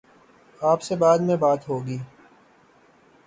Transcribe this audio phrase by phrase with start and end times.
[0.61, 1.97] آپ سے بعد میں بات ہو گی۔